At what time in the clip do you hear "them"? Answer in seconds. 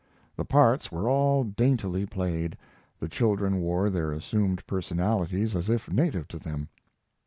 6.39-6.69